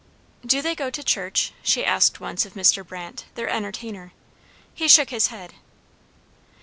"Do 0.43 0.63
they 0.63 0.73
go 0.73 0.89
to 0.89 1.03
church?" 1.03 1.53
she 1.61 1.85
asked 1.85 2.19
once 2.19 2.43
of 2.43 2.55
Mr. 2.55 2.83
Brandt, 2.83 3.25
their 3.35 3.47
entertainer. 3.47 4.13
He 4.73 4.87
shook 4.87 5.11
his 5.11 5.27
head. 5.27 5.53